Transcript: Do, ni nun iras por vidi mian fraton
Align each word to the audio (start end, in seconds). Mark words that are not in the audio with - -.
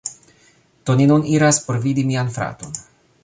Do, 0.87 0.95
ni 1.01 1.05
nun 1.11 1.27
iras 1.35 1.61
por 1.67 1.79
vidi 1.85 2.07
mian 2.13 2.35
fraton 2.39 2.75